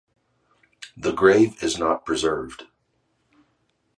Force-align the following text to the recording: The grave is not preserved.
The 0.97 1.11
grave 1.11 1.61
is 1.63 1.77
not 1.77 2.07
preserved. 2.07 2.63